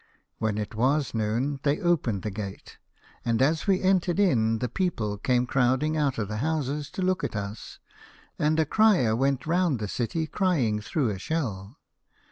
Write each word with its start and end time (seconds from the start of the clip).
"When 0.39 0.57
it 0.57 0.73
was 0.73 1.13
noon 1.13 1.59
they 1.61 1.79
opened 1.79 2.23
the 2.23 2.31
gate, 2.31 2.79
and 3.23 3.39
as 3.39 3.67
we 3.67 3.83
entered 3.83 4.19
in 4.19 4.57
the 4.57 4.67
people 4.67 5.19
came 5.19 5.45
crowd 5.45 5.83
ing 5.83 5.95
out 5.95 6.17
of 6.17 6.27
the 6.27 6.37
houses 6.37 6.89
to 6.93 7.03
look 7.03 7.23
at 7.23 7.35
us, 7.35 7.77
and 8.39 8.59
a 8.59 8.65
crier 8.65 9.15
went 9.15 9.45
round 9.45 9.77
the 9.77 9.87
city 9.87 10.25
crying 10.25 10.81
through 10.81 11.09
a 11.11 11.19
shell. 11.19 11.77